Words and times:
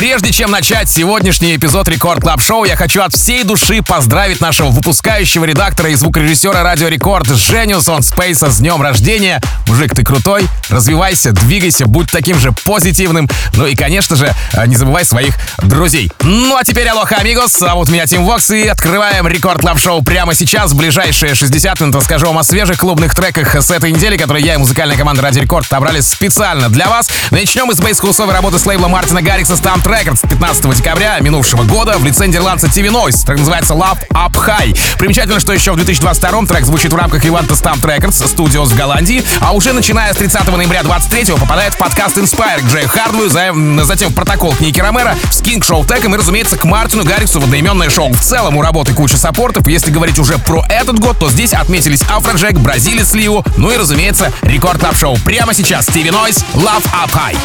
Прежде 0.00 0.32
чем 0.32 0.50
начать 0.50 0.88
сегодняшний 0.88 1.56
эпизод 1.56 1.86
Record 1.86 2.22
Club 2.22 2.40
Show, 2.40 2.64
я 2.64 2.74
хочу 2.74 3.02
от 3.02 3.12
всей 3.12 3.44
души 3.44 3.82
поздравить 3.86 4.40
нашего 4.40 4.70
выпускающего 4.70 5.44
редактора 5.44 5.90
и 5.90 5.94
звукорежиссера 5.94 6.62
Радио 6.62 6.88
Рекорд 6.88 7.26
Женю 7.26 7.82
Сон 7.82 8.02
Спейса 8.02 8.50
с 8.50 8.60
днем 8.60 8.80
рождения. 8.80 9.42
Мужик, 9.66 9.94
ты 9.94 10.02
крутой, 10.02 10.44
развивайся, 10.70 11.32
двигайся, 11.32 11.84
будь 11.84 12.10
таким 12.10 12.38
же 12.38 12.52
позитивным. 12.64 13.28
Ну 13.52 13.66
и, 13.66 13.76
конечно 13.76 14.16
же, 14.16 14.34
не 14.66 14.74
забывай 14.74 15.04
своих 15.04 15.34
друзей. 15.58 16.10
Ну 16.22 16.56
а 16.56 16.64
теперь 16.64 16.88
алоха, 16.88 17.16
амигос, 17.16 17.52
зовут 17.52 17.90
меня 17.90 18.06
Тим 18.06 18.24
Вокс 18.24 18.48
и 18.52 18.68
открываем 18.68 19.28
Record 19.28 19.60
Club 19.60 19.78
Show 19.78 20.02
прямо 20.02 20.32
сейчас. 20.32 20.72
В 20.72 20.76
ближайшие 20.76 21.34
60 21.34 21.78
минут 21.78 21.96
расскажу 21.96 22.28
вам 22.28 22.38
о 22.38 22.42
свежих 22.42 22.78
клубных 22.78 23.14
треках 23.14 23.54
с 23.54 23.70
этой 23.70 23.92
недели, 23.92 24.16
которые 24.16 24.46
я 24.46 24.54
и 24.54 24.56
музыкальная 24.56 24.96
команда 24.96 25.20
Радио 25.20 25.42
Рекорд 25.42 25.66
отобрали 25.66 26.00
специально 26.00 26.70
для 26.70 26.88
вас. 26.88 27.10
Начнем 27.30 27.66
мы 27.66 27.74
с 27.74 27.80
бейс-хаусовой 27.80 28.32
работы 28.32 28.58
с 28.58 28.64
лейбла 28.64 28.88
Мартина 28.88 29.20
Гаррикса 29.20 29.52
STMPD 29.52 29.89
Records 29.90 30.28
15 30.28 30.76
декабря 30.76 31.18
минувшего 31.20 31.64
года 31.64 31.98
в 31.98 32.04
лице 32.04 32.26
нидерландца 32.26 32.68
TV 32.68 32.88
Noise. 32.90 33.24
Трек 33.26 33.38
называется 33.38 33.74
Love 33.74 33.98
Up 34.12 34.32
High. 34.32 34.78
Примечательно, 34.98 35.40
что 35.40 35.52
еще 35.52 35.72
в 35.72 35.76
2022 35.76 36.46
трек 36.46 36.64
звучит 36.64 36.92
в 36.92 36.96
рамках 36.96 37.24
ивента 37.24 37.54
STMPD 37.54 37.80
Records 37.80 38.22
Studios 38.24 38.66
в 38.66 38.76
Голландии, 38.76 39.24
а 39.40 39.52
уже 39.52 39.72
начиная 39.72 40.12
с 40.12 40.16
30 40.16 40.46
ноября 40.56 40.82
23 40.82 41.34
попадает 41.34 41.74
в 41.74 41.78
подкаст 41.78 42.16
Inspire 42.18 42.60
к 42.60 42.70
Джей 42.70 42.86
Хардвую, 42.86 43.28
затем 43.28 44.10
в 44.10 44.14
протокол 44.14 44.52
к 44.52 44.60
Ники 44.60 44.80
Ромеро, 44.80 45.16
в 45.24 45.30
Skink 45.30 45.60
Showtek 45.60 46.08
и, 46.08 46.16
разумеется, 46.16 46.56
к 46.56 46.64
Мартину 46.64 47.04
Гарриксу 47.04 47.40
в 47.40 47.44
одноименное 47.44 47.90
шоу. 47.90 48.12
В 48.12 48.20
целом 48.20 48.56
у 48.56 48.62
работы 48.62 48.94
куча 48.94 49.16
саппортов. 49.16 49.66
Если 49.66 49.90
говорить 49.90 50.18
уже 50.18 50.38
про 50.38 50.64
этот 50.68 50.98
год, 50.98 51.18
то 51.18 51.30
здесь 51.30 51.52
отметились 51.52 52.02
Афроджек, 52.08 52.52
Бразилис 52.52 53.12
Лиу, 53.14 53.44
ну 53.56 53.70
и, 53.70 53.76
разумеется, 53.76 54.32
Record 54.42 54.80
Club 54.80 54.96
Show. 54.96 55.16
Прямо 55.24 55.54
сейчас 55.54 55.88
TV 55.88 56.10
Noise 56.10 56.44
Love 56.54 56.84
Up 56.92 57.10
High. 57.10 57.36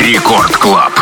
Рекорд 0.00 0.56
Клаб. 0.56 0.92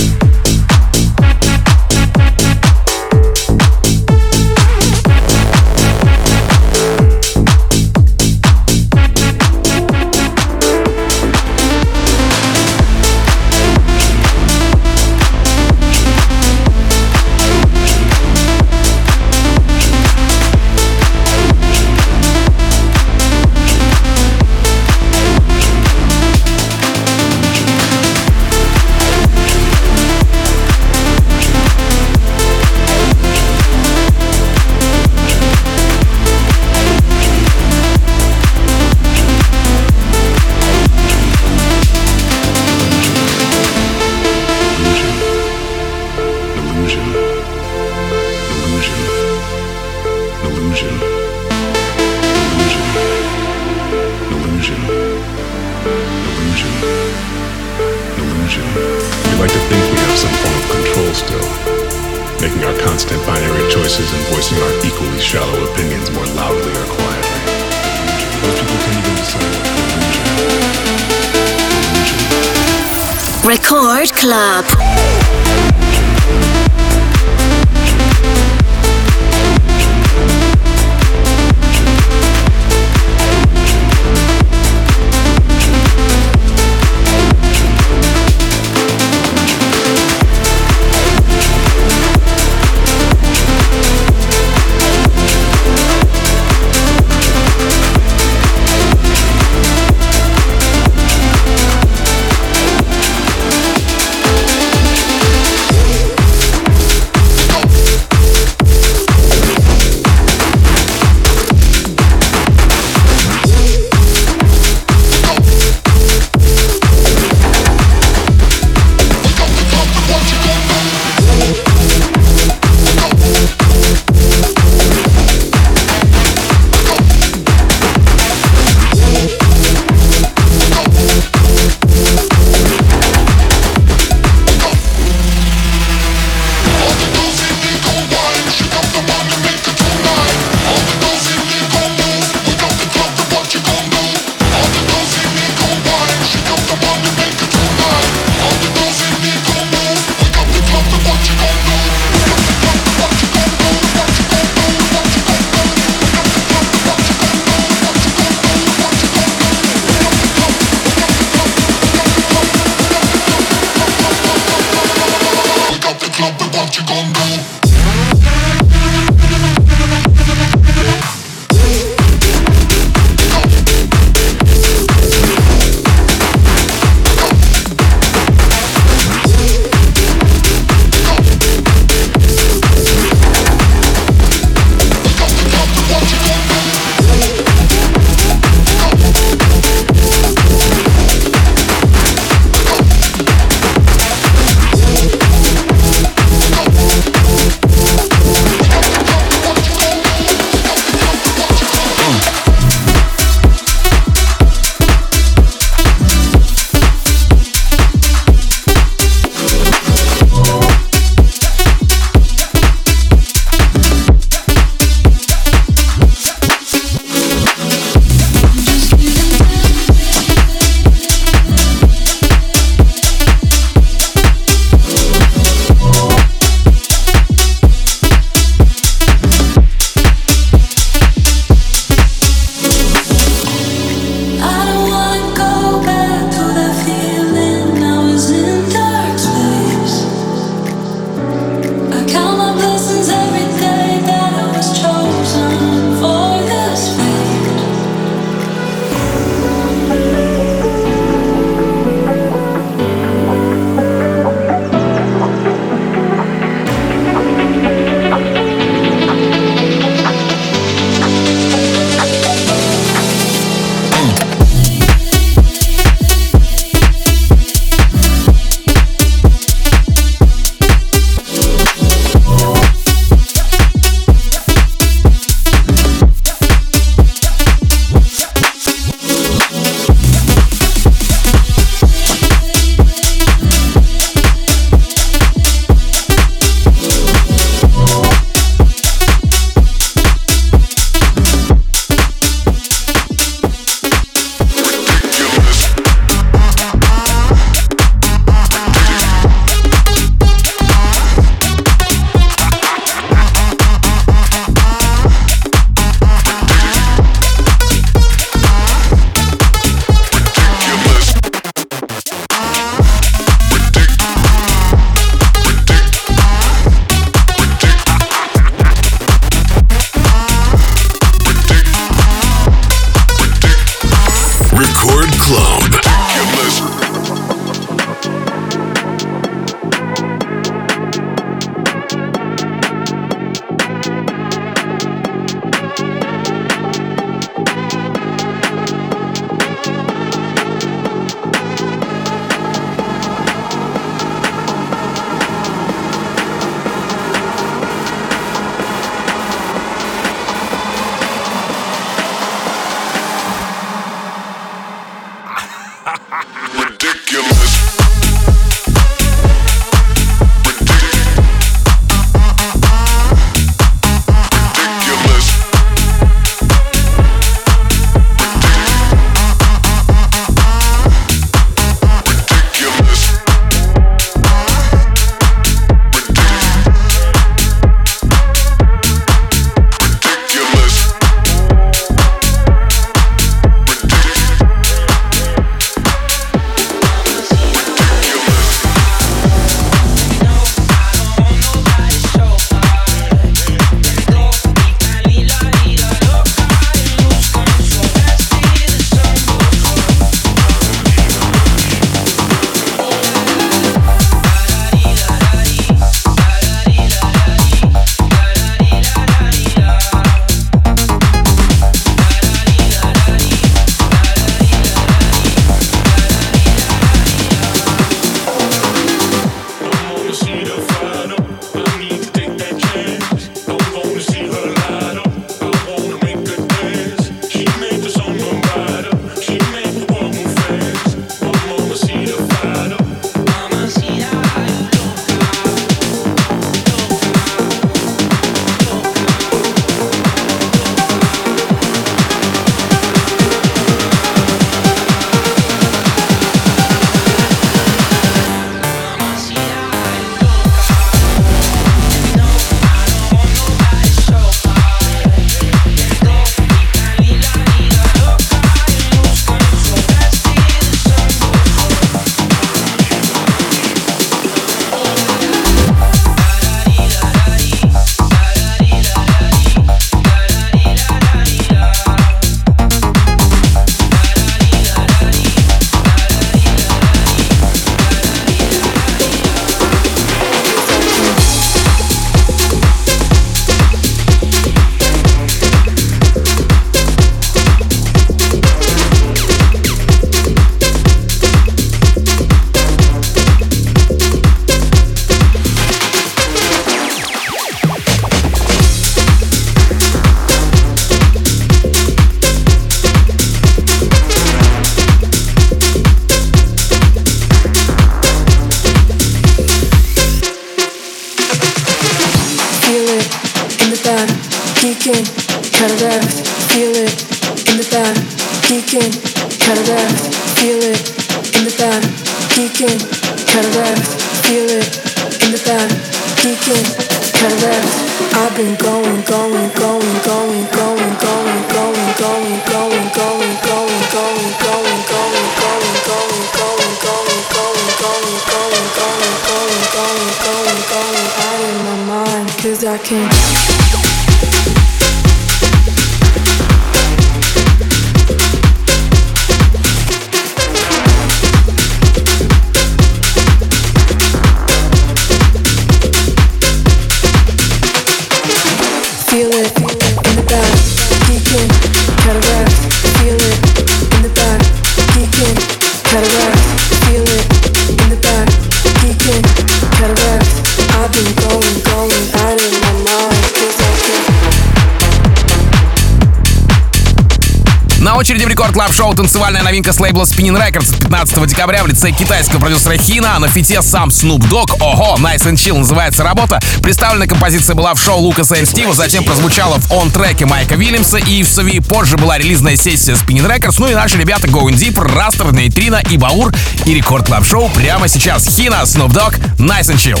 Танцевальная 579.14 579.44
новинка 579.44 579.72
с 579.72 579.78
лейбла 579.78 580.02
Spinnin' 580.02 580.36
Records 580.36 580.74
от 580.74 580.80
15 580.80 581.26
декабря 581.28 581.62
в 581.62 581.68
лице 581.68 581.92
китайского 581.92 582.40
продюсера 582.40 582.76
Хина, 582.76 583.14
а 583.14 583.20
на 583.20 583.28
фите 583.28 583.62
сам 583.62 583.90
Snoop 583.90 584.28
Dogg. 584.28 584.56
Ого, 584.58 584.96
Nice 584.98 585.22
and 585.22 585.34
Chill 585.34 585.56
называется 585.56 586.02
работа. 586.02 586.40
Представленная 586.64 587.06
композиция 587.06 587.54
была 587.54 587.74
в 587.74 587.80
шоу 587.80 588.00
Лукаса 588.00 588.34
и 588.34 588.44
Стива, 588.44 588.74
затем 588.74 589.04
прозвучала 589.04 589.60
в 589.60 589.72
On 589.72 589.85
Track 589.85 590.19
е 590.19 590.26
Майка 590.26 590.56
Вильямса 590.56 590.96
и 590.96 591.22
в 591.22 591.28
Сови 591.28 591.60
позже 591.60 591.96
была 591.96 592.18
релизная 592.18 592.56
сессия 592.56 592.94
Spinnin' 592.94 593.24
Records. 593.24 593.54
Ну 593.58 593.68
и 593.68 593.74
наши 593.74 593.98
ребята 593.98 594.26
Going 594.26 594.54
Deeper, 594.56 594.82
Растер, 594.82 595.32
Нейтрина 595.32 595.80
и 595.88 595.96
Баур 595.96 596.34
и 596.64 596.74
Record 596.74 597.06
Club 597.06 597.24
Show 597.24 597.48
прямо 597.50 597.86
сейчас. 597.86 598.26
Хина, 598.26 598.62
Snoop 598.64 598.90
Dogg, 598.90 599.14
Nice 599.38 599.72
and 599.72 599.76
Chill. 599.76 600.00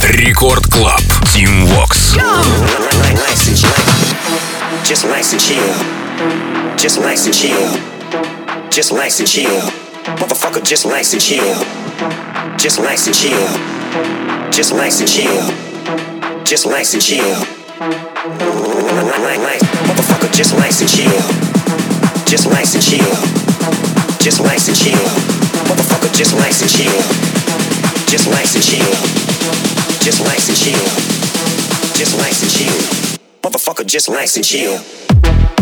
Record 0.00 0.68
Club. 0.68 1.02
Tim 1.34 1.66
Vox. 1.66 2.16
Just 4.84 5.08
nice 5.08 5.32
and 5.32 5.40
chill. 5.40 6.76
Just 6.76 7.00
nice 7.00 7.26
and 7.26 7.34
chill. 7.34 7.91
Just 8.72 8.90
nice 8.90 9.20
and 9.20 9.28
chill. 9.28 9.60
Motherfucker, 10.16 10.64
just 10.64 10.86
nice 10.86 11.12
and 11.12 11.20
chill. 11.20 11.44
Just 12.56 12.80
nice 12.80 13.06
and 13.06 13.14
chill. 13.14 13.46
Just 14.50 14.72
nice 14.72 14.98
and 15.00 15.08
chill. 15.10 16.42
Just 16.42 16.66
nice 16.66 16.94
and 16.94 17.02
chill. 17.02 17.34
Motherfucker, 19.92 20.32
just 20.32 20.56
nice 20.56 20.80
and 20.80 20.88
chill. 20.88 21.20
Just 22.24 22.48
nice 22.48 22.72
and 22.74 22.82
chill. 22.82 23.12
Just 24.18 24.40
nice 24.42 24.68
and 24.68 24.76
chill. 24.78 25.04
Motherfucker, 25.68 26.16
just 26.16 26.34
nice 26.34 26.62
and 26.62 26.70
chill. 26.70 27.02
Just 28.08 28.30
nice 28.30 28.54
and 28.54 28.64
chill. 28.64 28.94
Just 30.00 30.24
nice 30.24 30.48
and 30.48 30.56
chill. 30.56 30.88
Just 31.92 32.16
nice 32.16 32.40
and 32.40 32.50
chill. 32.50 33.20
Motherfucker, 33.42 33.84
just 33.86 34.08
nice 34.08 34.36
and 34.36 34.44
chill. 34.46 35.61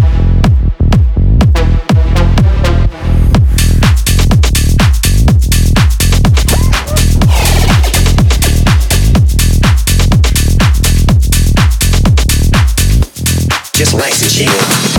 just 13.81 13.95
relax 13.95 14.21
to 14.21 14.29
chill. 14.29 14.90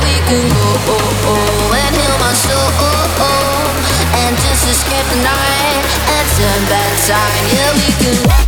We 0.00 0.16
can 0.28 0.48
go 0.48 0.96
and 1.72 1.94
heal 1.94 2.16
my 2.18 2.34
soul. 2.34 2.68
And 4.20 4.36
just 4.36 4.68
escape 4.68 5.06
the 5.10 5.20
night 5.22 5.84
and 6.14 6.26
turn 6.36 6.62
back 6.68 6.94
time? 7.06 7.44
Yeah, 7.52 7.72
we 7.74 7.88
could 8.04 8.47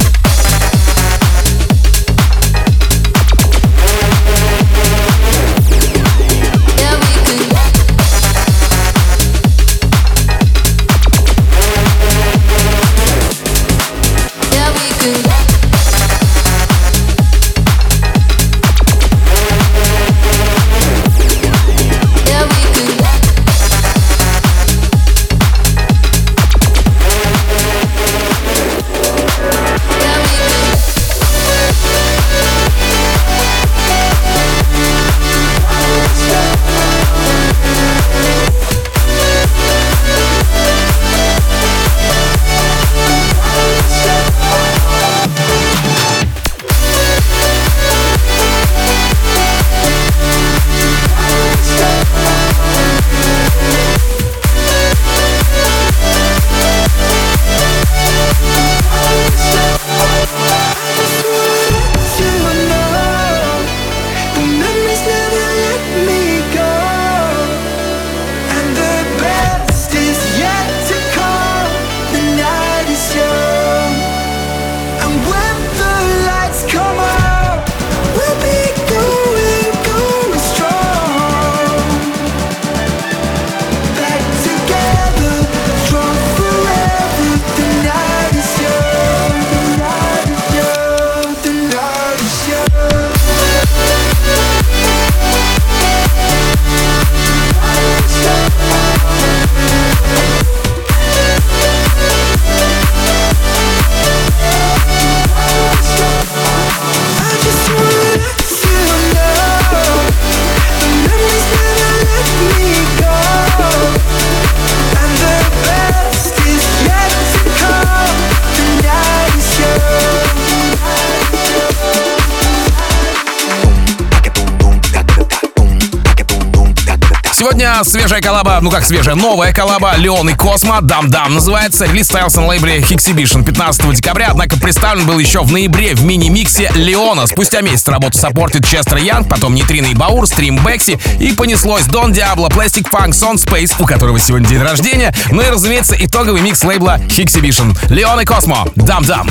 Сегодня 127.60 127.84
свежая 127.84 128.22
коллаба, 128.22 128.58
ну 128.62 128.70
как 128.70 128.86
свежая, 128.86 129.14
новая 129.14 129.52
коллаба 129.52 129.94
Леон 129.98 130.30
и 130.30 130.32
Космо, 130.32 130.80
Dum 130.80 131.07
Dum 131.07 131.34
называется, 131.34 131.84
релиз 131.84 132.06
состоялся 132.06 132.40
на 132.40 132.46
лейбле 132.46 132.78
Hexhibition 132.78 133.44
15 133.44 133.92
декабря, 133.92 134.28
однако 134.30 134.56
представлен 134.56 135.04
был 135.06 135.18
еще 135.18 135.42
в 135.42 135.52
ноябре 135.52 135.94
в 135.94 136.02
мини-миксе 136.02 136.72
Леона. 136.74 137.26
Спустя 137.26 137.60
месяц 137.60 137.86
работу 137.88 138.16
саппортит 138.16 138.66
Честер 138.66 138.96
Янг, 138.96 139.28
потом 139.28 139.54
Нитрина 139.54 139.88
и 139.88 139.94
Баур, 139.94 140.26
Стрим 140.26 140.58
Бекси 140.64 140.98
и 141.18 141.34
понеслось 141.34 141.84
Дон 141.84 142.14
Диабло, 142.14 142.48
Plastic 142.48 142.88
Funk, 142.90 143.12
Сон 143.12 143.36
Space, 143.36 143.74
у 143.78 143.84
которого 143.84 144.18
сегодня 144.18 144.48
день 144.48 144.62
рождения, 144.62 145.14
ну 145.30 145.42
и, 145.42 145.50
разумеется, 145.50 145.94
итоговый 145.98 146.40
микс 146.40 146.64
лейбла 146.64 146.98
Hexhibition. 147.08 147.76
Леон 147.92 148.22
и 148.22 148.24
Космо, 148.24 148.68
Dum 148.74 148.97
Dum. 148.97 149.28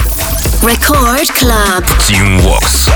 Record 0.61 1.31
Club. 1.33 1.83
Tim 2.07 2.39
Vox. 2.43 2.91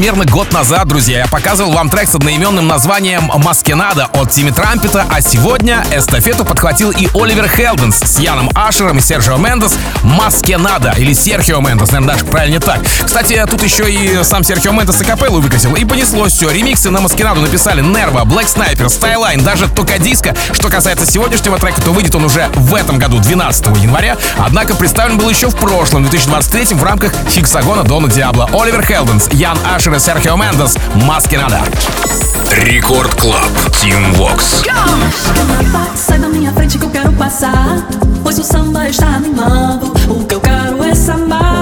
Примерно 0.00 0.24
год 0.24 0.50
назад, 0.54 0.88
друзья, 0.88 1.18
я 1.18 1.26
показывал 1.26 1.72
вам 1.72 1.90
трек 1.90 2.08
с 2.08 2.14
одноименным 2.14 2.66
названием 2.66 3.30
«Mas 3.36 3.61
Que 3.61 3.76
Nada» 3.76 4.06
от 4.14 4.30
Тимми 4.30 4.50
Трампета, 4.50 5.04
а 5.12 5.20
сегодня 5.20 5.84
эстафету 5.94 6.46
подхватил 6.46 6.90
и 6.90 7.06
Оливер 7.12 7.46
Хелденс 7.46 7.98
с 7.98 8.18
Яном 8.18 8.48
Ашером 8.54 8.96
и 8.96 9.02
Серджио 9.02 9.36
Мендес 9.36 9.74
«Mas 10.02 10.35
Que 10.35 10.55
Nada» 10.55 10.94
или 10.96 11.12
Серхио 11.12 11.60
Мендес, 11.60 11.90
наверное, 11.90 12.14
даже 12.14 12.24
правильно 12.24 12.60
так. 12.60 12.80
Кстати, 13.04 13.44
тут 13.50 13.62
еще 13.62 13.92
и 13.92 14.24
сам 14.24 14.42
Серхио 14.42 14.72
Мендес 14.72 14.98
а 15.02 15.04
капеллу 15.04 15.42
выкатил, 15.42 15.74
и 15.76 15.84
понеслось 15.84 16.32
все. 16.32 16.48
Ремиксы 16.48 16.88
на 16.88 17.02
«Mas 17.02 17.16
Que 17.16 17.25
Nada» 17.25 17.42
написали 17.42 17.82
Nervo, 17.82 18.24
Black 18.24 18.46
Sniper, 18.46 18.86
Skyline, 18.86 19.42
даже 19.42 19.68
Tocadisco. 19.68 20.34
Что 20.54 20.70
касается 20.70 21.04
сегодняшнего 21.04 21.58
трека, 21.58 21.82
то 21.82 21.90
выйдет 21.90 22.14
он 22.14 22.24
уже 22.24 22.48
в 22.54 22.74
этом 22.74 22.98
году, 22.98 23.18
12 23.18 23.66
января, 23.82 24.16
однако 24.38 24.74
представлен 24.74 25.18
был 25.18 25.28
еще 25.28 25.50
в 25.50 25.56
прошлом, 25.56 26.04
2023 26.04 26.74
в 26.74 26.82
рамках 26.82 27.12
Hexagon 27.28 27.75
а 27.75 27.82
Дона 27.82 28.08
Диабло. 28.08 28.48
Оливер 28.54 28.82
Хелденс, 28.82 29.28
Ян 29.32 29.58
Ашер 29.70 29.89
Ашер 29.89 29.93
и 29.95 29.99
Серхио 29.99 30.37
Мендес 30.37 30.75
«Маски 30.95 31.35
надо». 31.35 31.61
Рекорд 32.51 33.13
Клаб. 33.19 33.51
Тим 33.81 34.13
Вокс. 34.13 34.63
Sai 35.95 36.19
da 36.19 36.27
minha 36.27 36.51
frente 36.53 36.77
que 36.77 36.85
eu 36.85 36.89
quero 36.89 37.11
passar. 37.13 37.85
Pois 38.23 38.37
o 38.39 38.43
samba 38.43 38.87
está 38.87 39.07
animando. 39.07 39.93
O 40.09 40.25
que 40.25 40.35
eu 40.35 40.41
quero 40.41 40.83
é 40.83 40.93
sambar. 40.93 41.58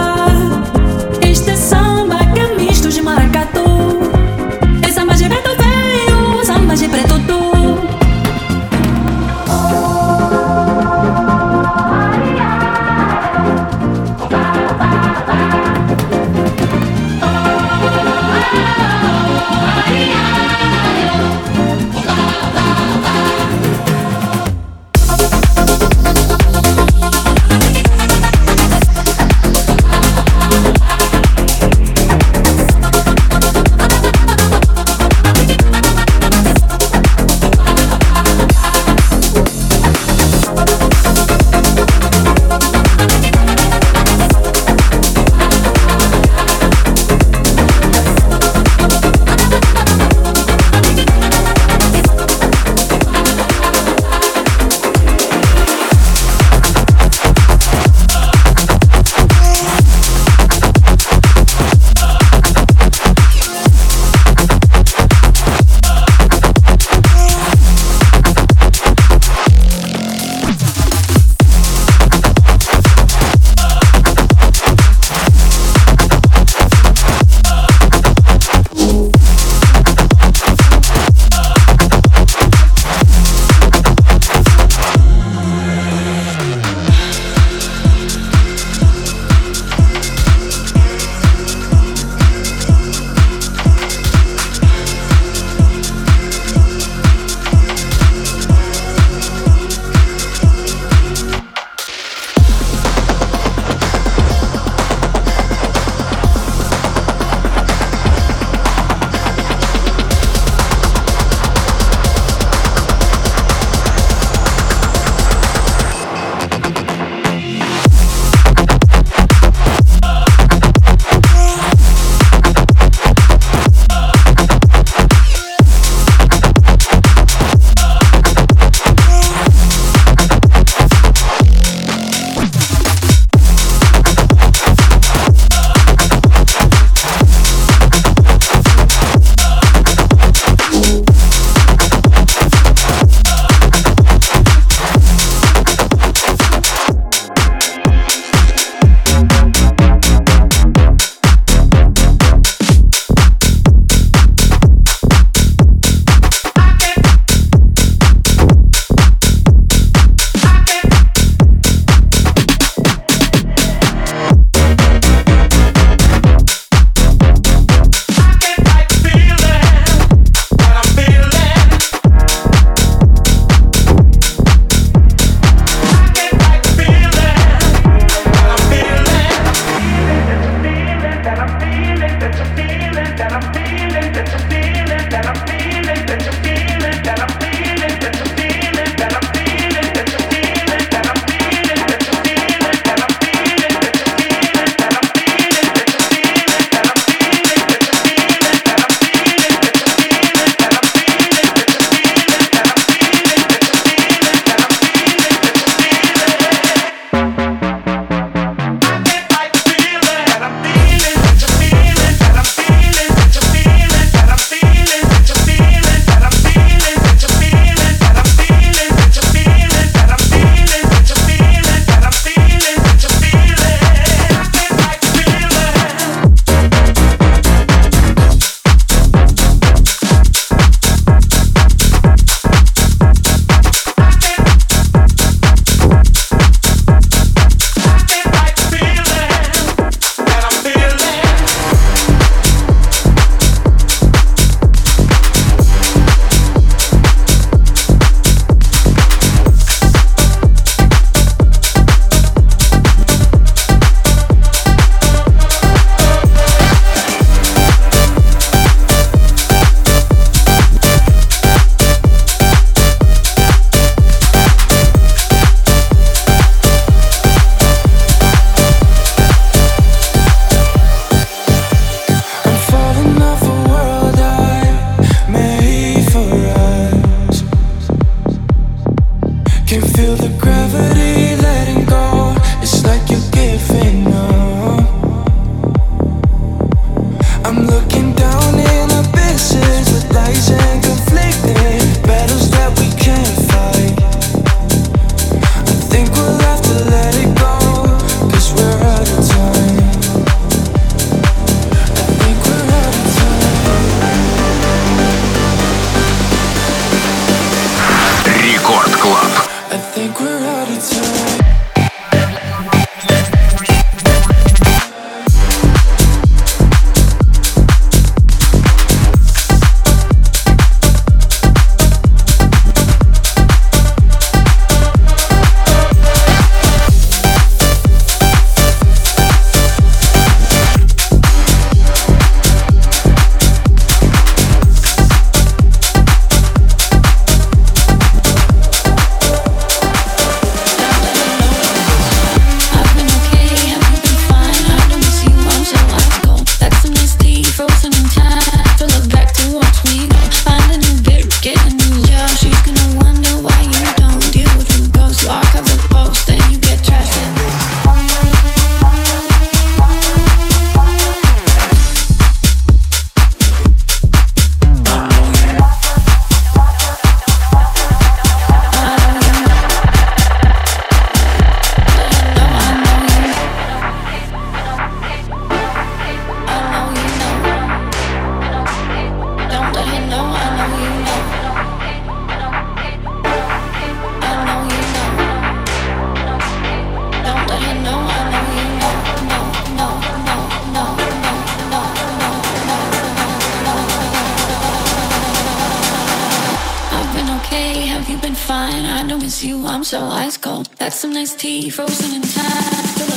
you, 399.44 399.66
I'm 399.66 399.84
so 399.84 400.00
ice 400.00 400.36
cold. 400.36 400.68
That's 400.78 400.96
some 400.96 401.12
nice 401.12 401.34
tea, 401.34 401.70
frozen 401.70 402.14
in 402.14 402.22
time. 402.22 403.07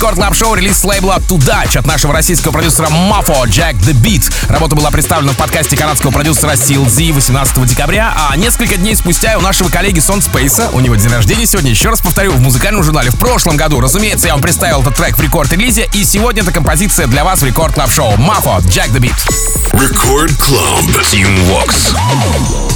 Record 0.00 0.16
Club 0.16 0.34
Show 0.34 0.54
релиз 0.54 0.78
с 0.78 0.84
лейбла 0.84 1.20
2-Dutch 1.20 1.76
от 1.76 1.86
нашего 1.86 2.14
российского 2.14 2.52
продюсера 2.52 2.88
Мафо 2.88 3.44
Jack 3.44 3.76
The 3.76 3.92
Beat. 3.92 4.32
Работа 4.48 4.74
была 4.74 4.90
представлена 4.90 5.32
в 5.32 5.36
подкасте 5.36 5.76
канадского 5.76 6.10
продюсера 6.10 6.52
CLZ 6.52 7.12
18 7.12 7.66
декабря, 7.66 8.14
а 8.16 8.34
несколько 8.34 8.78
дней 8.78 8.96
спустя 8.96 9.36
у 9.36 9.42
нашего 9.42 9.68
коллеги 9.68 10.00
Сон 10.00 10.22
Спейса, 10.22 10.70
у 10.72 10.80
него 10.80 10.94
день 10.94 11.12
рождения 11.12 11.44
сегодня, 11.44 11.70
еще 11.70 11.90
раз 11.90 12.00
повторю, 12.00 12.32
в 12.32 12.40
музыкальном 12.40 12.82
журнале 12.82 13.10
в 13.10 13.18
прошлом 13.18 13.58
году. 13.58 13.78
Разумеется, 13.78 14.26
я 14.26 14.32
вам 14.32 14.40
представил 14.40 14.80
этот 14.80 14.94
трек 14.94 15.18
в 15.18 15.20
рекорд-релизе, 15.20 15.86
и 15.92 16.02
сегодня 16.02 16.44
эта 16.44 16.52
композиция 16.52 17.06
для 17.06 17.22
вас 17.22 17.42
в 17.42 17.44
Record 17.44 17.74
Club 17.74 17.90
Show. 17.92 18.16
Мафо, 18.16 18.58
Jack 18.66 18.88
The 18.88 19.00
Beat. 19.00 19.28
Record 19.74 20.34
Club, 20.38 21.04
Tim 21.12 21.28
Vox. 21.50 22.69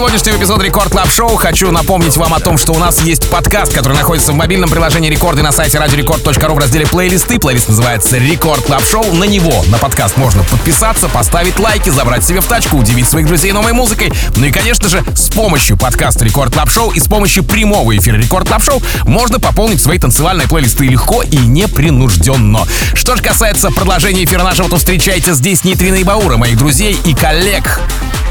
Сегодняшнего 0.00 0.36
эпизода 0.38 0.64
Record 0.64 0.90
Club 0.92 1.10
Show 1.10 1.36
хочу 1.36 1.70
напомнить 1.70 2.16
вам 2.16 2.32
о 2.32 2.40
том, 2.40 2.56
что 2.56 2.72
у 2.72 2.78
нас 2.78 3.02
есть 3.02 3.28
подкаст, 3.28 3.74
который 3.74 3.92
находится 3.92 4.32
в 4.32 4.34
мобильном 4.34 4.70
приложении 4.70 5.10
Рекорд 5.10 5.37
и 5.37 5.42
на 5.42 5.52
сайте 5.52 5.78
радиорекорд.ру 5.78 6.54
в 6.54 6.58
разделе 6.58 6.86
плейлисты. 6.86 7.38
Плейлист 7.38 7.68
называется 7.68 8.16
Record 8.16 8.64
Club 8.64 8.82
Show. 8.82 9.12
На 9.12 9.24
него, 9.24 9.62
на 9.68 9.76
подкаст 9.76 10.16
можно 10.16 10.42
подписаться, 10.44 11.10
поставить 11.10 11.58
лайки, 11.58 11.90
забрать 11.90 12.24
себе 12.24 12.40
в 12.40 12.46
тачку, 12.46 12.78
удивить 12.78 13.10
своих 13.10 13.26
друзей 13.26 13.52
новой 13.52 13.74
музыкой. 13.74 14.10
Ну 14.36 14.46
и, 14.46 14.50
конечно 14.50 14.88
же, 14.88 15.04
с 15.14 15.28
помощью 15.28 15.76
подкаста 15.76 16.24
Record 16.24 16.54
Club 16.54 16.70
Show 16.70 16.92
и 16.92 16.98
с 16.98 17.06
помощью 17.06 17.44
прямого 17.44 17.94
эфира 17.94 18.16
Record 18.16 18.48
Club 18.48 18.62
Show 18.62 18.82
можно 19.04 19.38
пополнить 19.38 19.82
свои 19.82 19.98
танцевальные 19.98 20.48
плейлисты 20.48 20.86
легко 20.86 21.22
и 21.22 21.36
непринужденно. 21.36 22.60
Что 22.94 23.16
же 23.16 23.22
касается 23.22 23.70
продолжения 23.70 24.24
эфира 24.24 24.44
нашего, 24.44 24.70
то 24.70 24.78
встречайте 24.78 25.34
здесь 25.34 25.62
Нитрина 25.62 25.96
и 25.96 26.04
Баура, 26.04 26.38
моих 26.38 26.56
друзей 26.56 26.98
и 27.04 27.12
коллег 27.12 27.80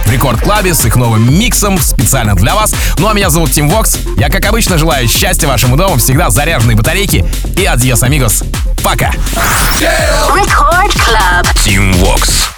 в 0.09 0.11
Record 0.11 0.41
Club 0.41 0.67
е 0.67 0.73
с 0.73 0.83
их 0.85 0.95
новым 0.95 1.31
миксом 1.37 1.77
специально 1.77 2.33
для 2.35 2.55
вас. 2.55 2.73
Ну 2.97 3.07
а 3.07 3.13
меня 3.13 3.29
зовут 3.29 3.51
Tim 3.51 3.69
Vox. 3.69 3.99
Я, 4.17 4.29
как 4.29 4.43
обычно, 4.45 4.79
желаю 4.79 5.07
счастья 5.07 5.47
вашему 5.47 5.77
дому, 5.77 5.97
всегда 5.97 6.31
заряженные 6.31 6.75
батарейки 6.75 7.23
и 7.55 7.65
adios, 7.65 8.01
amigos. 8.01 8.43
Пока! 8.83 9.11
Record 9.79 10.93
Club. 10.93 11.47
Tim 11.63 11.93
Vox. 11.93 12.49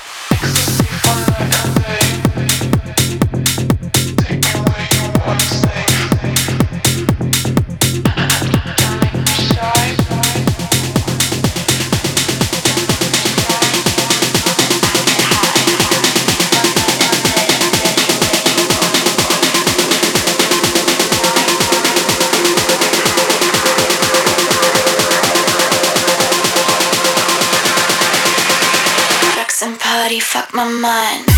up 30.42 30.54
my 30.56 30.66
mind. 30.66 31.31